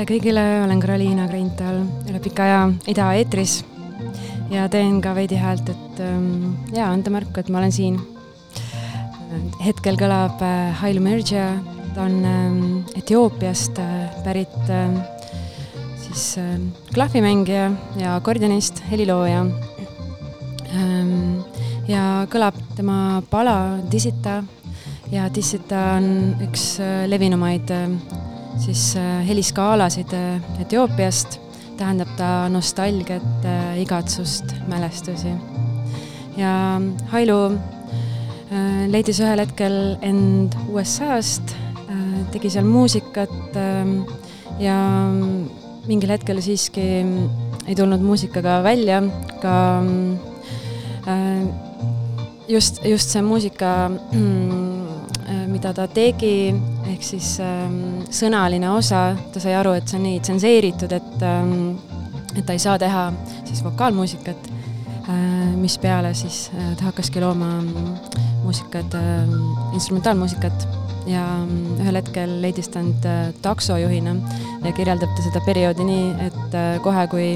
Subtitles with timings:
[0.00, 3.58] tere kõigile, olen Karoliina Greinthal üle pika aja Ida-eetris
[4.48, 7.98] ja teen ka veidi häält, et ähm, ja anda märku, et ma olen siin.
[9.60, 11.50] hetkel kõlab äh, Haile Mergia,
[11.92, 12.62] ta on ähm,
[12.96, 14.88] Etioopiast äh, pärit äh,
[16.06, 16.56] siis äh,
[16.94, 17.68] klahvimängija
[18.00, 19.44] ja akordionist, helilooja
[20.80, 21.44] ähm,.
[21.92, 24.40] ja kõlab tema pala Dissita
[25.12, 28.19] ja Dissita on üks äh, levinumaid äh,
[28.58, 31.38] siis äh, heliskaalasid äh, Etioopiast,
[31.78, 35.34] tähendab ta nostalgiat, äh, igatsust, mälestusi.
[36.36, 36.80] ja
[37.10, 37.58] Hailu
[38.90, 41.52] leidis ühel hetkel end USA-st,
[42.32, 43.58] tegi seal muusikat
[44.58, 44.76] ja
[45.86, 46.86] mingil hetkel siiski
[47.66, 49.02] ei tulnud muusikaga välja,
[49.42, 49.54] ka
[52.48, 54.69] just, just see muusika Äh,
[55.50, 56.50] mida ta tegi,
[56.90, 61.54] ehk siis ähm, sõnaline osa, ta sai aru, et see on nii tsenseeritud, et ähm,
[62.36, 63.10] et ta ei saa teha
[63.44, 67.58] siis vokaalmuusikat äh,, mispeale siis äh, ta hakkaski looma
[68.44, 69.34] muusikat äh,,
[69.74, 70.68] instrumentaalmuusikat.
[71.08, 74.14] Ja ähm, ühel hetkel leidis ta end äh, taksojuhina
[74.64, 77.30] ja kirjeldab ta seda perioodi nii, et kohe, kui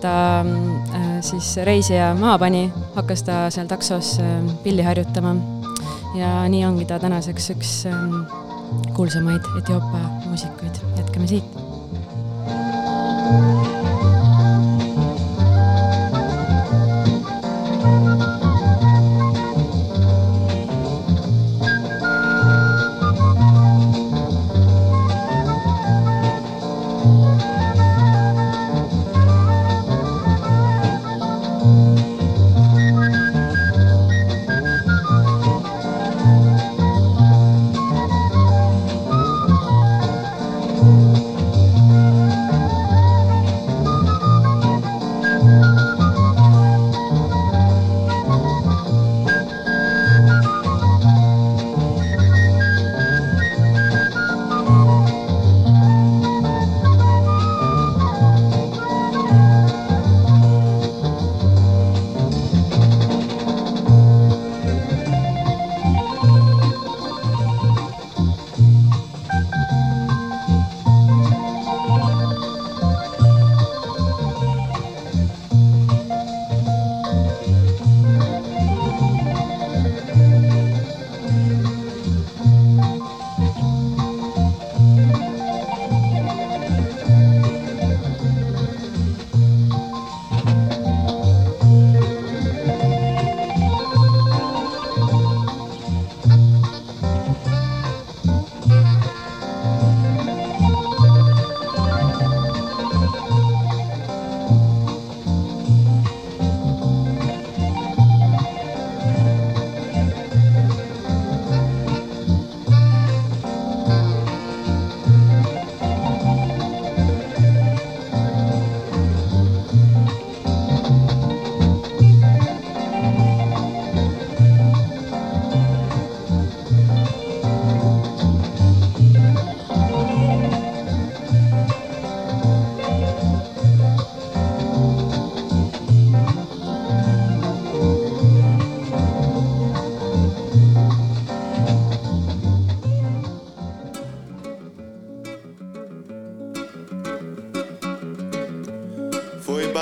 [0.00, 0.14] ta
[1.24, 2.62] siis reisija maha pani,
[2.96, 4.16] hakkas ta seal taksos
[4.64, 5.34] pilli harjutama
[6.18, 8.20] ja nii ongi ta tänaseks üks ähm,
[8.96, 11.56] kuulsamaid Etioopia muusikuid, jätkame siit.
[11.56, 13.85] muusikaga rännanud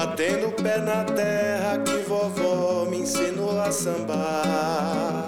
[0.05, 5.25] Batendo o pé na terra que vovó me ensinou a sambar.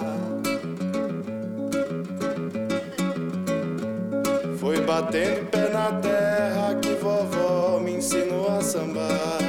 [4.59, 9.39] Foi batendo o pé na terra que vovó me ensinou a sambar.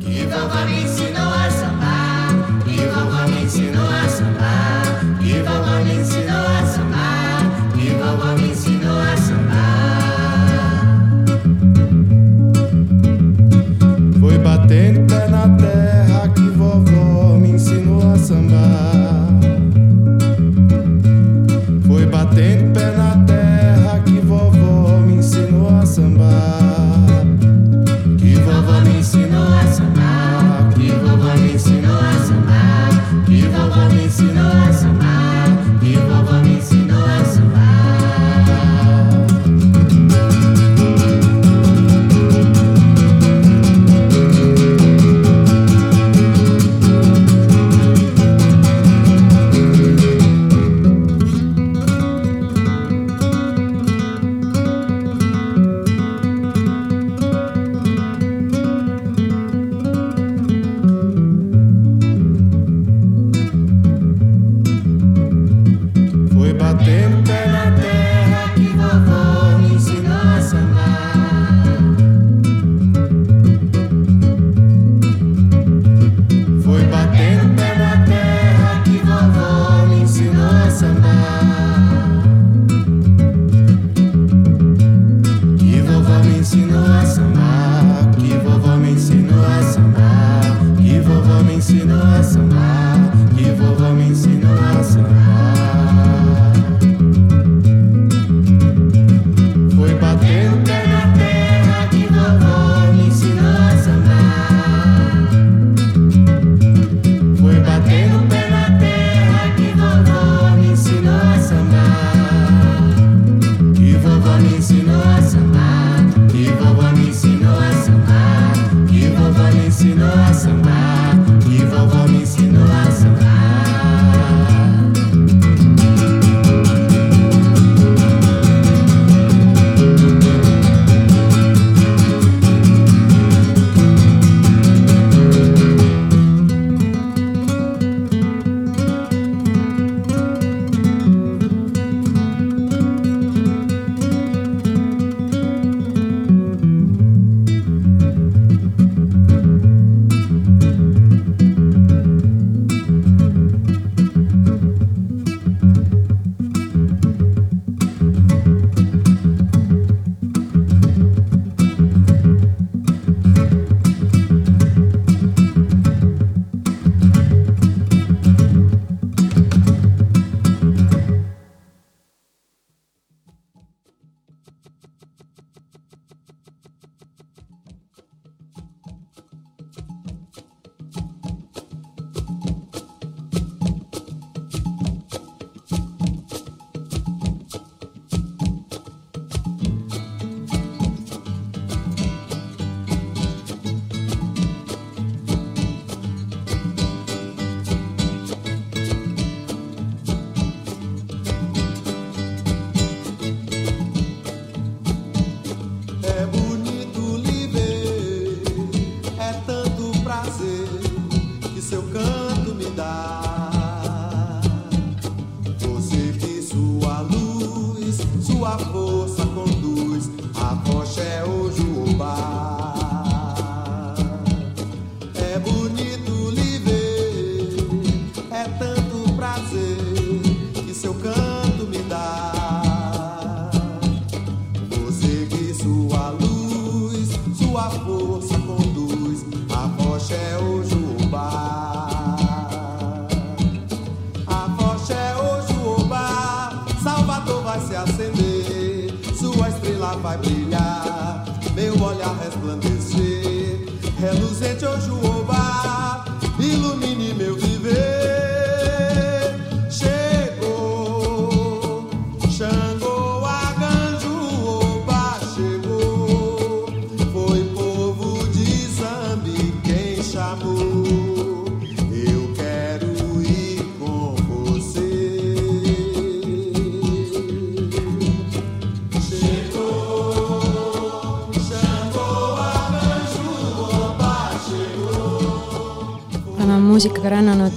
[0.00, 2.28] Que vovó me ensinou a sambar.
[2.64, 4.01] Que vovó me ensinou a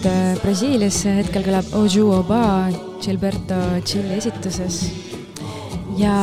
[0.04, 2.68] äh, Brasiiliasse, hetkel kõlab Oju Oba
[3.04, 3.56] Gilberto
[3.88, 4.92] Chili esituses.
[5.96, 6.16] ja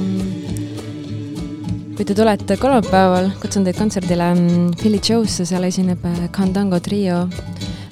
[0.00, 6.02] mm, kui te tulete kolmapäeval, kutsun teid kontserdile mm, Philly Joe'sse, seal esineb
[6.34, 7.18] Candango äh, trio.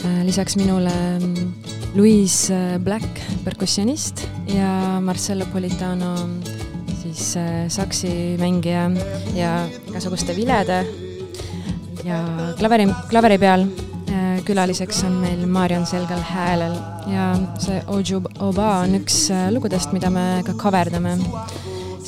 [0.03, 1.53] Äh, lisaks minule mm,
[1.95, 6.15] Louise Black, perkussionist ja Marcello Politano,
[7.03, 7.37] siis
[7.77, 8.91] saksimängija
[9.37, 9.55] ja
[9.91, 10.85] igasuguste vilede
[12.05, 12.25] ja
[12.59, 13.69] klaveri, klaveri peal
[14.51, 16.75] külaliseks on meil Marion Selgal häälel
[17.13, 17.27] ja
[17.63, 21.15] see Oju Oba on üks äh, lugudest, mida me ka coverdame.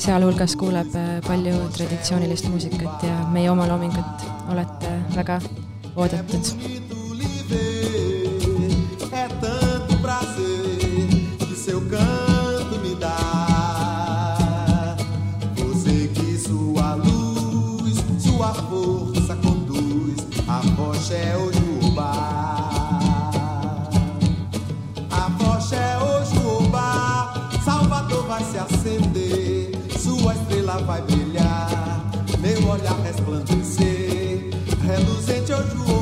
[0.02, 5.38] sealhulgas kuuleb äh, palju traditsioonilist muusikat ja meie oma loomingut olete väga
[5.94, 6.91] oodatud
[32.82, 34.50] olhar resplandecer,
[34.82, 36.01] é reluzente hoje o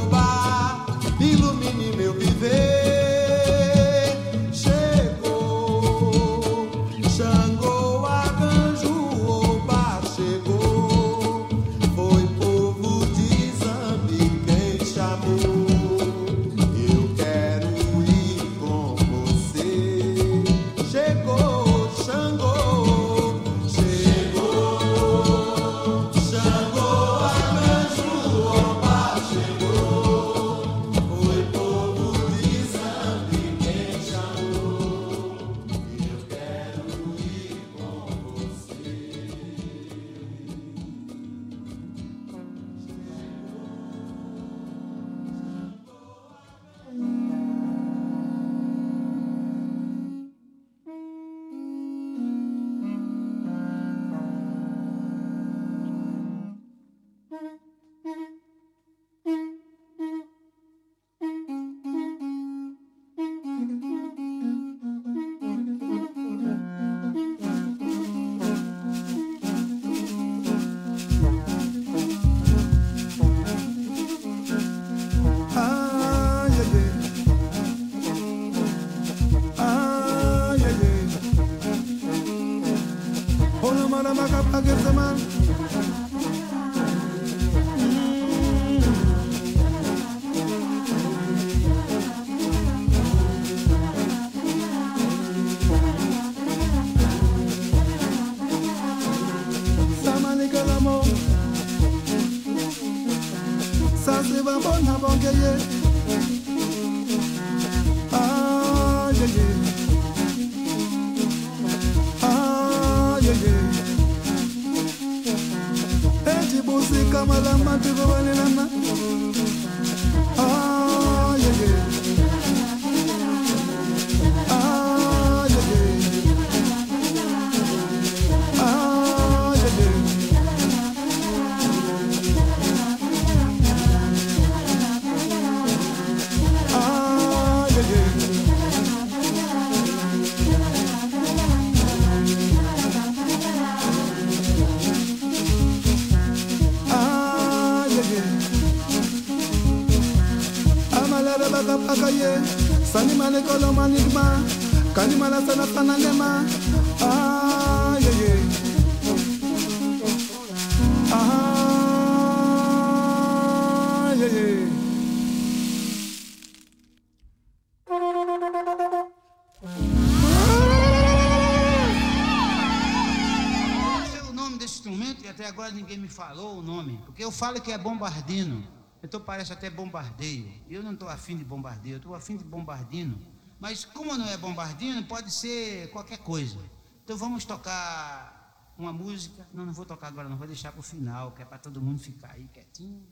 [175.90, 178.64] ninguém me falou o nome, porque eu falo que é bombardino,
[179.02, 180.52] então parece até bombardeio.
[180.68, 183.18] Eu não estou afim de bombardeio, estou afim de bombardino.
[183.58, 186.58] Mas como não é bombardino, pode ser qualquer coisa.
[187.02, 189.48] Então vamos tocar uma música.
[189.52, 191.80] Não, não vou tocar agora, não vou deixar para o final, que é para todo
[191.80, 193.04] mundo ficar aí quietinho.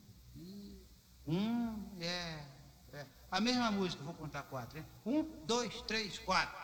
[1.27, 2.45] Um, é,
[2.93, 3.07] é.
[3.31, 4.79] A mesma música, vou contar quatro.
[4.79, 4.87] Hein?
[5.05, 6.57] Um, dois, três, quatro.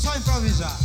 [0.00, 0.78] Só improvisar.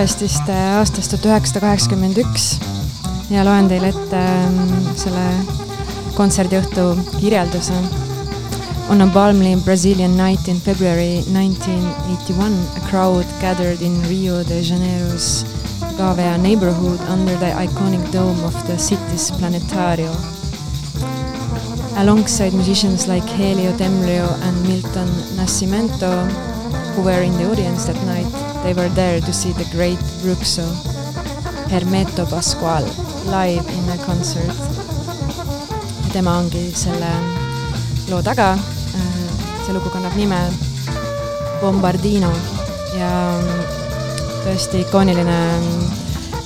[0.00, 2.44] salvestist aastast tuhat üheksasada kaheksakümmend üks
[3.28, 5.24] ja loen teile ette mm, selle
[6.16, 6.86] kontserdiõhtu
[7.18, 7.76] kirjelduse.
[8.88, 15.44] On a balmy Brazilian night in February 1981, a crowd gathered in Rio de Janeiro's
[15.98, 20.16] Gavea neighborhood under the iconic dome of the city's planetario.
[22.00, 26.24] Alongside musicians like Helio Temlio and Milton Nascimento,
[26.96, 27.99] who were in the audience that
[28.70, 30.62] They were there to see the great Bruxo
[31.70, 32.84] Hermeto Pascual
[33.26, 34.54] live in a concert.
[36.12, 37.10] tema ongi selle
[38.08, 38.54] loo taga.
[39.66, 40.38] see lugu kannab nime
[41.60, 42.30] Bombardino
[42.94, 43.10] ja
[44.44, 45.38] tõesti ikooniline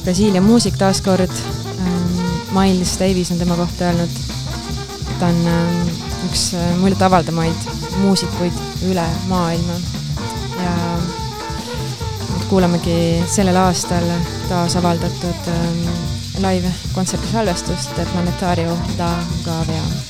[0.05, 1.35] Brasiilia muusik taaskord.
[2.57, 4.17] Miles Davis on tema kohta öelnud,
[5.21, 5.45] ta on
[6.31, 7.69] üks muljetavaldamaid
[8.01, 9.77] muusikuid üle maailma
[12.49, 14.09] kuulamegi sellel aastal
[14.49, 15.85] taas avaldatud ähm,
[16.45, 19.13] live-kontserdi salvestust Planetario da
[19.45, 20.04] Gavea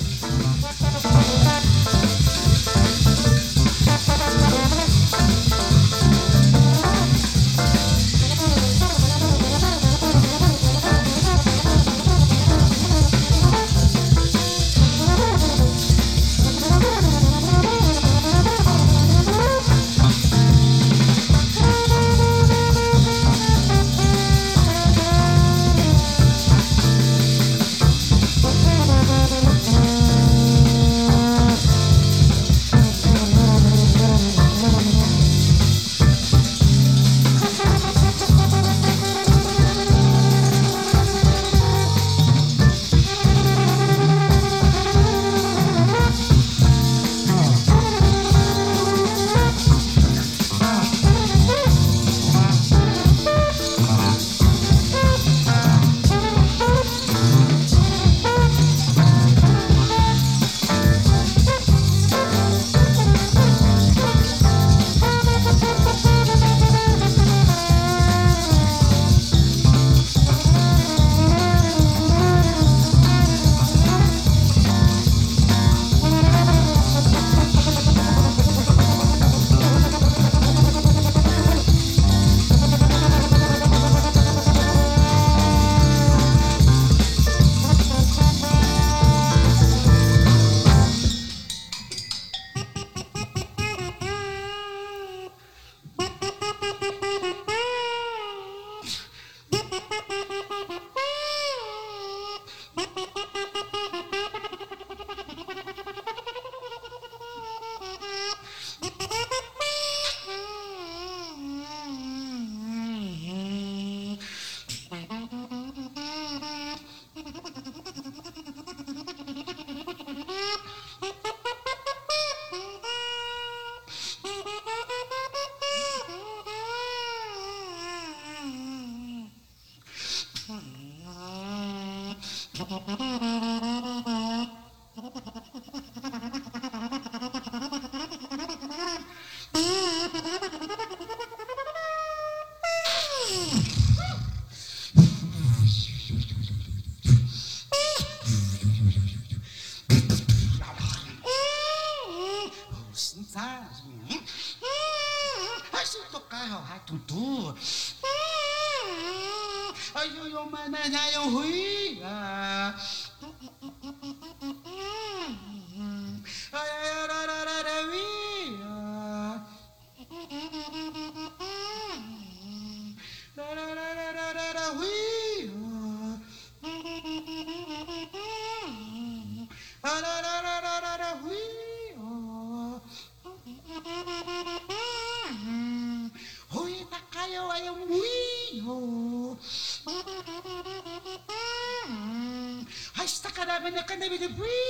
[194.36, 194.63] free.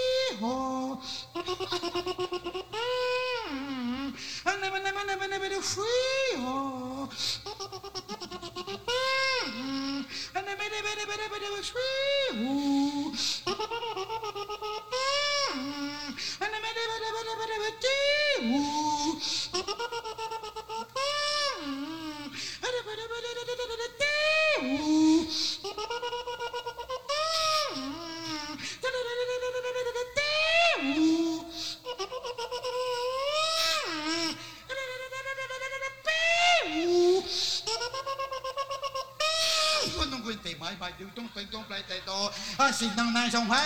[42.59, 43.61] I see no nation where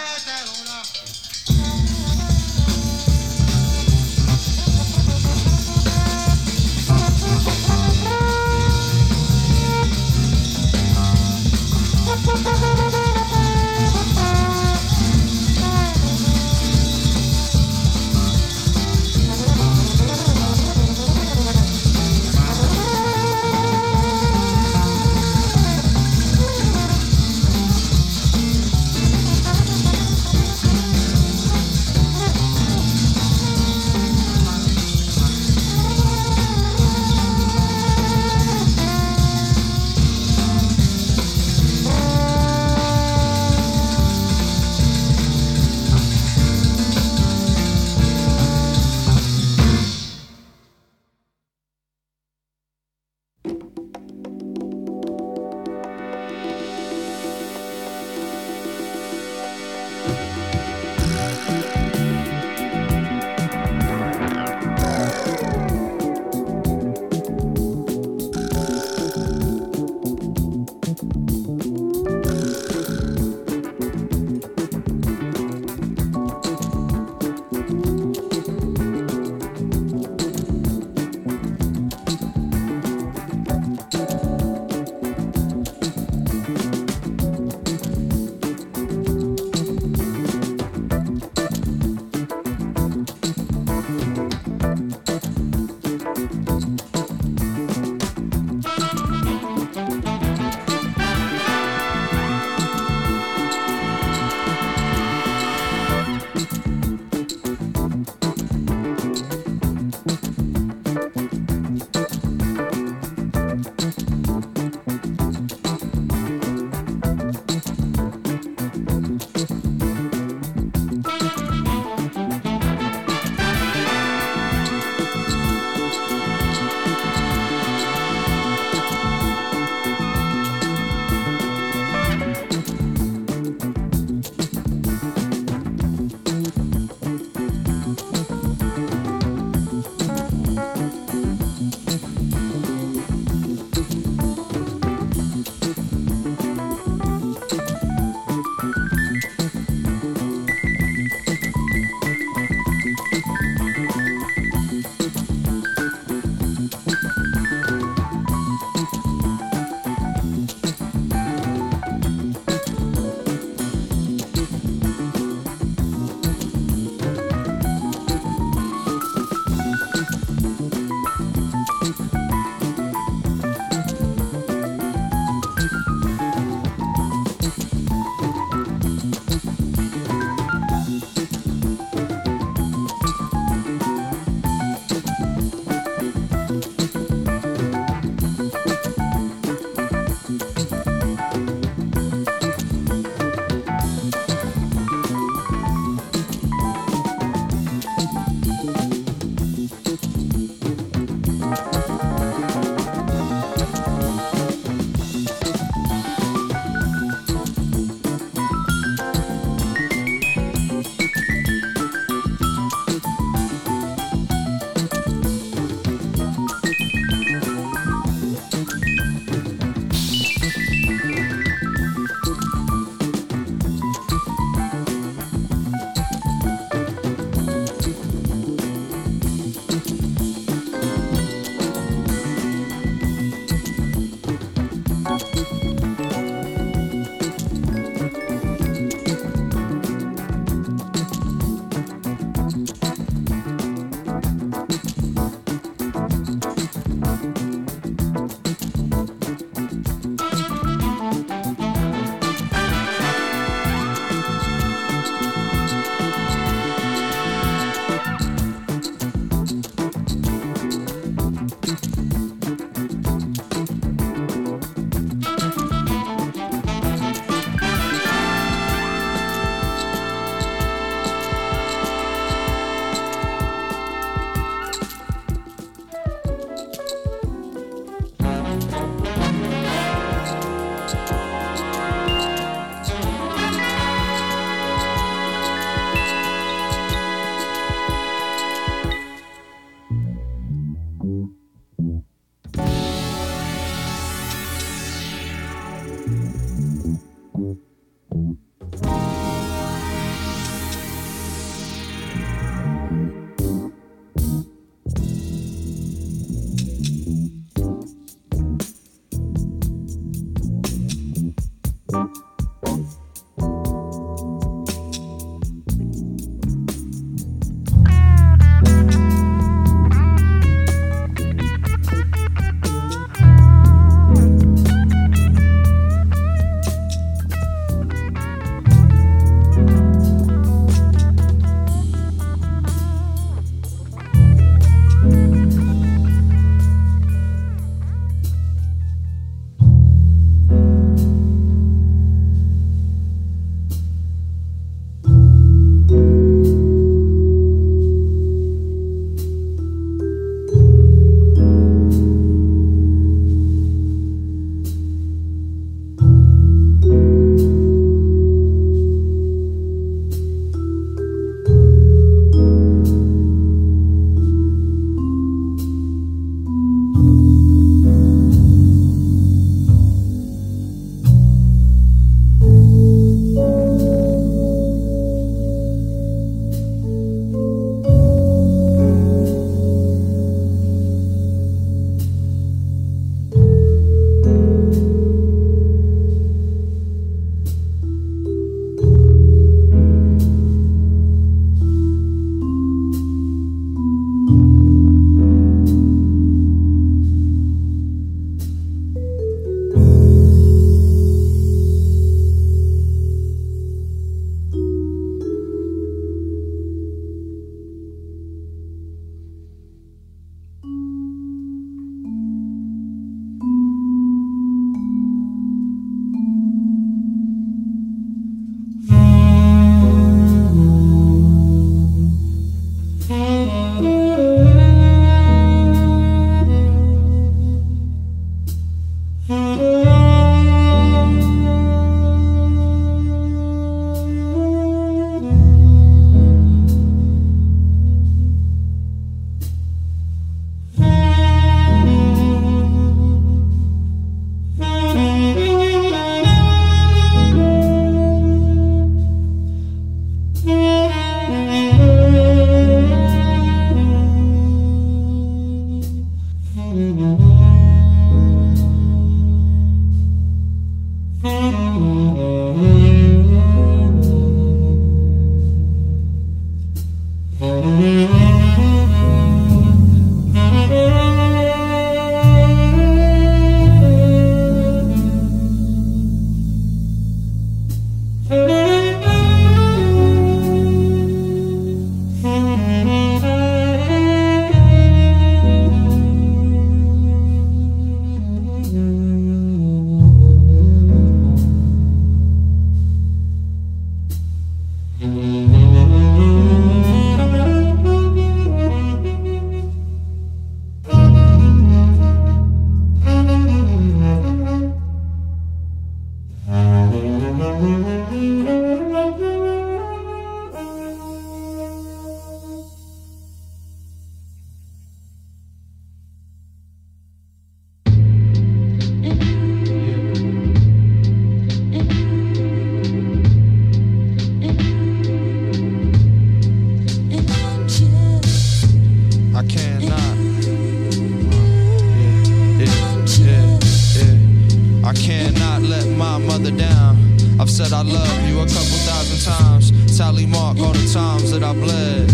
[537.48, 539.96] I've said I love you a couple thousand times.
[539.96, 542.12] Tally mark all the times that I bled.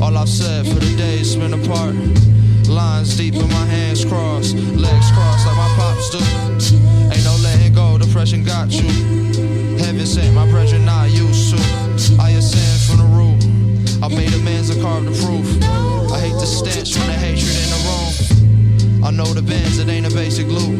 [0.00, 1.96] All I've said for the days spent apart.
[2.68, 6.18] Lines deep in my hands crossed, legs crossed like my pops do.
[7.10, 8.86] Ain't no letting go, depression got you.
[9.76, 12.22] Heaven sent my pressure not used to.
[12.22, 13.42] I ascend from the roof.
[14.04, 15.50] I made amends and carved the proof.
[16.12, 19.04] I hate the stench from the hatred in the room.
[19.04, 20.78] I know the bends, it ain't a basic loop.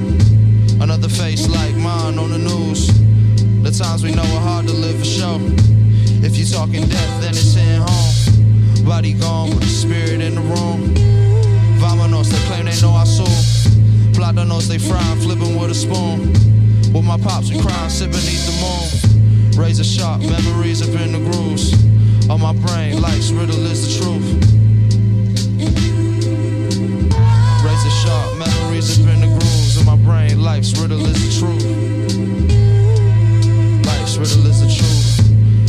[0.80, 3.05] Another face like mine on the news
[3.79, 5.37] times we know it's hard to live for show.
[6.24, 8.87] If you're talking death, then it's in home.
[8.87, 10.95] Body gone, but the spirit in the room.
[11.77, 13.27] Vamanos, they claim they know our soul.
[14.16, 16.33] Platanos, they frying, flipping with a spoon.
[16.95, 19.61] With my pops, we crying, sit beneath the moon.
[19.61, 21.74] Razor sharp, memories up in the grooves.
[22.31, 24.27] On my brain, life's riddle is the truth.
[27.61, 29.77] Razor sharp, memories up in the grooves.
[29.77, 31.65] In my brain, life's riddle is the truth.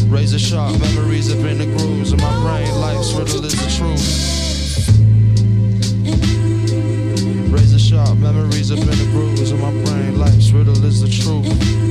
[0.09, 2.73] Razor sharp memories have been the grooves in my brain.
[2.79, 4.01] Life's riddle is the truth.
[7.51, 10.17] Razor sharp memories have been the grooves in my brain.
[10.17, 11.86] Life's riddle is the truth.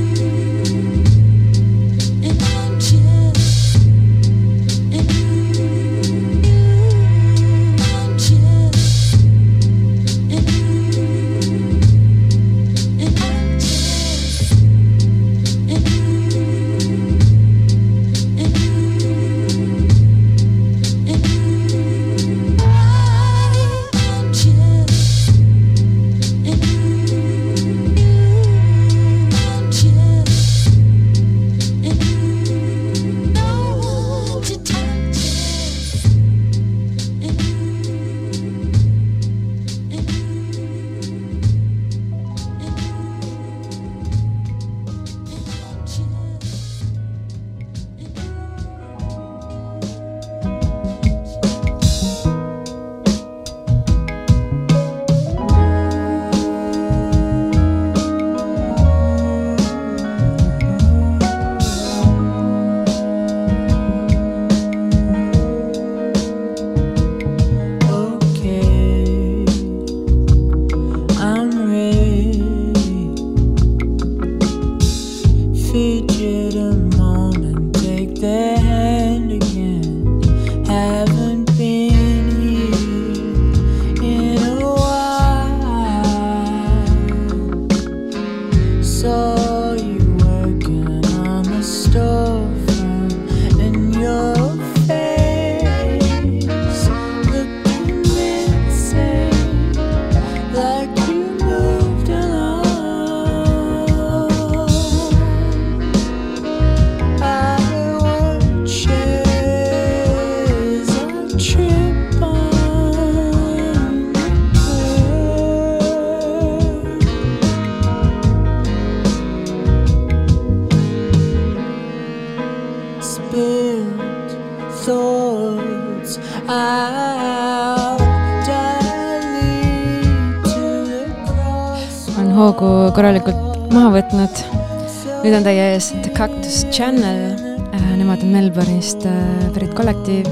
[135.77, 137.35] Nüüd on teie ees The Cactus Channel.
[137.73, 140.25] Äh, nemad on Melbourne'ist äh, pärit kollektiiv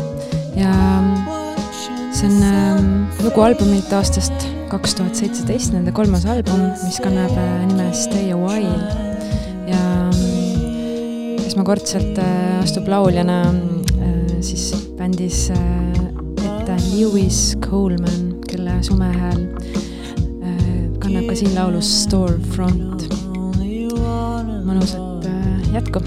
[0.58, 0.72] ja
[2.16, 2.88] see on ähm,
[3.22, 4.34] lugu albumilt aastast
[4.72, 8.80] kaks tuhat seitseteist, nende kolmas album, mis kannab äh, nime Stay a while
[9.70, 10.10] ja
[11.46, 12.18] esmakordselt
[12.64, 13.54] astub lauljana
[14.41, 19.43] siis bändis ette Lewis Coleman, kelle sume hääl
[21.02, 23.12] kannab ka siin laulus Storefront.
[24.66, 25.14] mõnusat
[25.76, 25.99] jätku.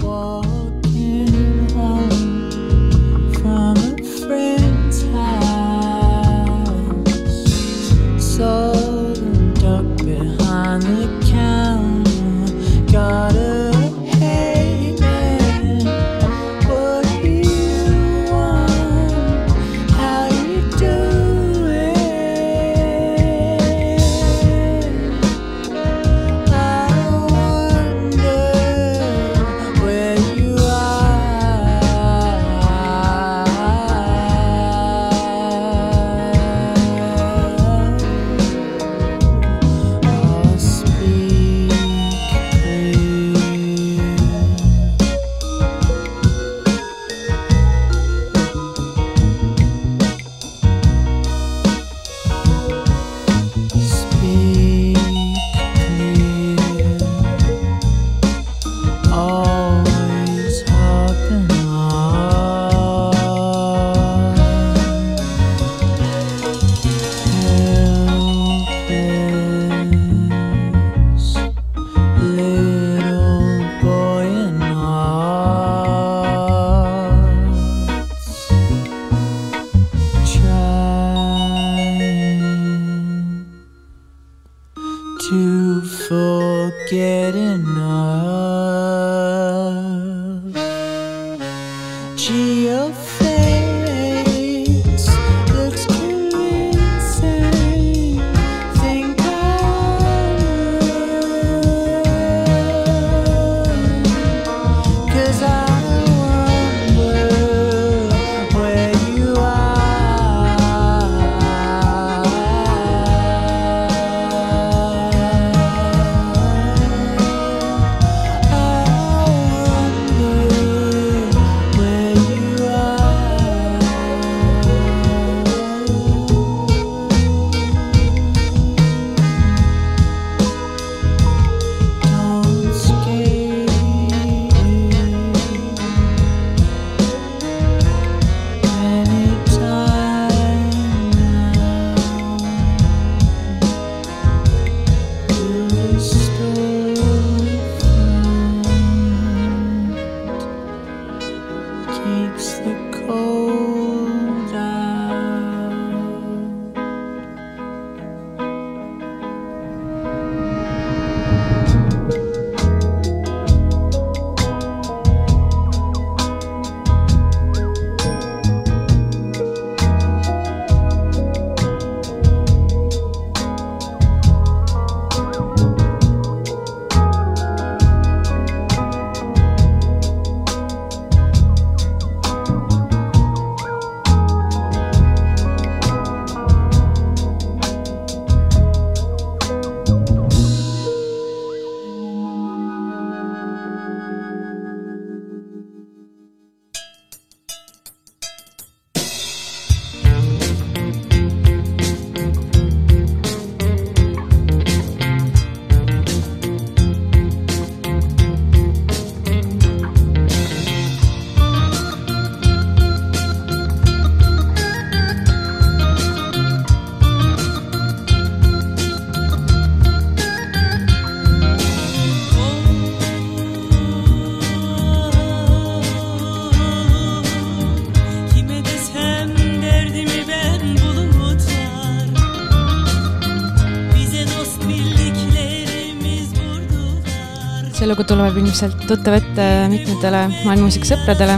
[237.99, 241.35] Lugu tuleb ilmselt tuttav ette mitmetele maailmamuusika sõpradele.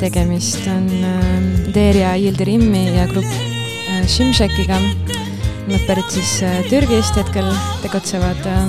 [0.00, 4.80] tegemist on äh, Derya Yildirimmi ja grupp äh, Şimşek'iga.
[5.68, 7.46] Nad pärit siis äh, Türgist, hetkel
[7.84, 8.66] tegutsevad äh,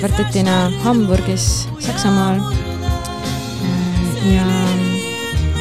[0.00, 2.42] kvartetina Hamburgis, Saksamaal
[3.62, 4.34] äh,.
[4.34, 4.46] ja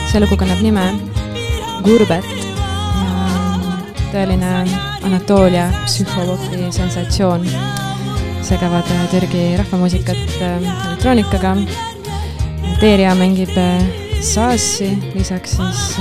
[0.09, 0.87] see lugu kannab nime
[1.85, 2.25] Gurbet
[2.97, 3.13] ja
[4.09, 4.65] tõeline
[5.05, 7.45] Anatoolia psühholoogi sensatsioon
[8.43, 11.55] segavad äh, Türgi rahvamuusikat äh, elektroonikaga.
[12.79, 13.83] Teeria mängib äh,
[14.21, 15.97] saasi, lisaks siis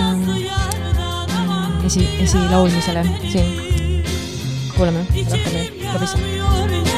[1.87, 3.51] esi, esilaulmisele siin.
[4.77, 5.53] kuulame rohkem
[5.93, 6.90] läbi.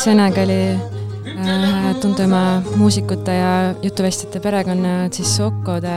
[0.00, 0.80] Senegali
[1.36, 5.92] äh, tuntuma muusikute ja jutuvestjate perekonna Sissokode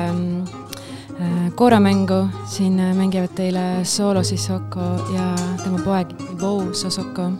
[1.22, 2.28] äh, kooramängu.
[2.45, 4.80] siin äh, mängivad teile soolo Sissoko
[5.16, 7.32] ja tema poeg Ivo Sosoko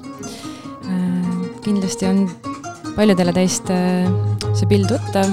[1.61, 2.30] kindlasti on
[2.95, 3.68] paljudele teist
[4.53, 5.28] see pill tuttav.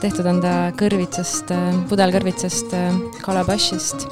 [0.00, 1.50] Tehtud on ta kõrvitsast
[1.90, 2.74] pudelkõrvitsast
[3.22, 4.06] kalabašist.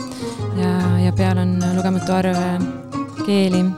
[0.58, 2.40] Ja, ja peal on lugematu arv
[3.26, 3.68] keeli.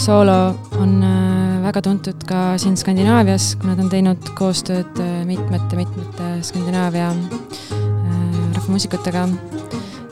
[0.00, 1.29] Soolo on
[1.70, 8.16] väga tuntud ka siin Skandinaavias, kuna ta on teinud koostööd äh, mitmete-mitmete Skandinaavia äh,
[8.56, 9.28] rahvamuusikutega.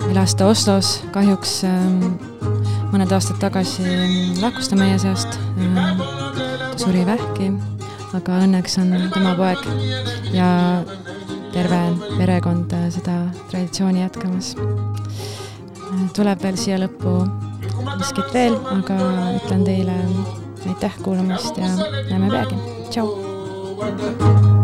[0.07, 1.57] elas ta Oslos, kahjuks
[2.93, 3.83] mõned aastad tagasi
[4.39, 5.35] lahkus ta meie seast.
[5.59, 7.51] ta suri vähki,
[8.15, 9.67] aga õnneks on tema poeg
[10.31, 10.49] ja
[11.53, 11.85] terve
[12.17, 14.55] perekond seda traditsiooni jätkamas.
[16.15, 17.25] tuleb veel siia lõppu
[17.97, 19.01] miskit veel, aga
[19.41, 20.05] ütlen teile
[20.69, 21.67] aitäh kuulamast ja
[22.11, 22.55] näeme peagi.
[22.91, 24.58] tšau.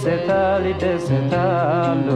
[0.00, 2.08] ይደሰታል ይደሰታሉ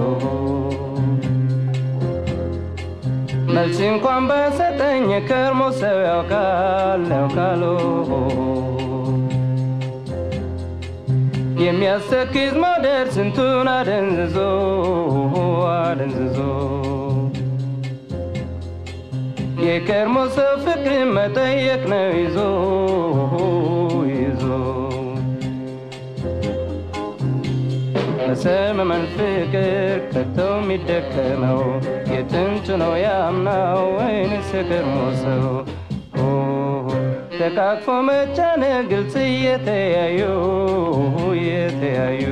[3.54, 7.62] መልስ እንኳን በሰጠኝ ከርሞ ሰው ያውቃል ያውቃሉ
[11.64, 14.36] የሚያስተክዝ መውደድ ስንቱን አደንዝዞ
[15.74, 16.38] አደንዝዞ
[19.66, 22.38] የከርሞ ሰው ፍቅር መጠየቅ ነው ይዞ
[30.24, 31.60] ከቶ የሚደከመው
[32.12, 34.92] የጥንቱ ነው ያምናው ወይንስ የቀድሞ
[35.22, 35.46] ሰው?
[37.36, 40.20] ተቃቅፎ መጫነቅ ግልጽ እየተያዩ
[41.32, 42.22] እየተያዩ።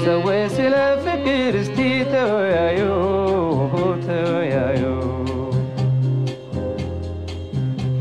[0.00, 1.78] ሰዎች ስለ ፍቅር እስቲ
[2.12, 2.80] ተወያዩ
[4.06, 4.84] ተወያዩ።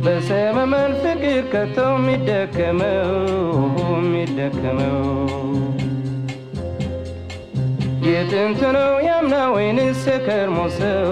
[0.06, 3.12] በሰመመን ፍቅር ከቶ የሚደከመው
[3.96, 5.00] የሚደከመው
[8.12, 11.10] የጥንት ነው ያምና ወይንስ የከርሞ ሰው?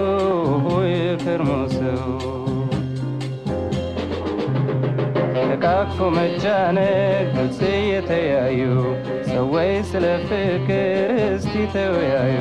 [0.92, 2.04] የከርሞ ሰው።
[5.50, 6.96] ተቃቅፎ መጫነቅ
[7.34, 8.60] ግልጽ እየተያዩ
[9.30, 9.58] ሰዎች
[9.90, 12.36] ስለ ፍቅር እስቲ ተወያዩ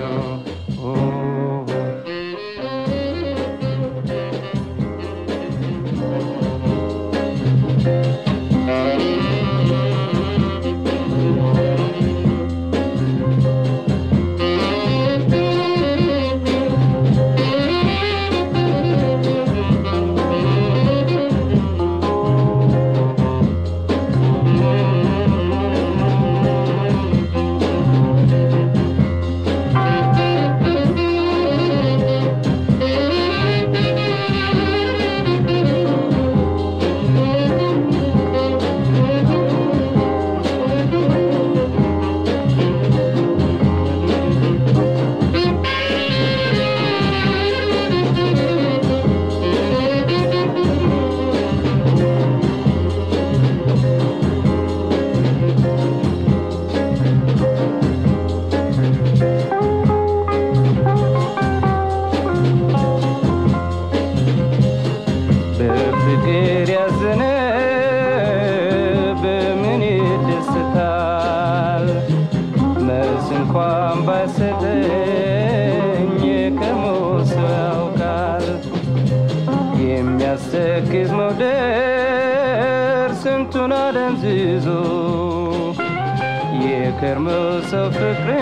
[87.70, 88.37] So a great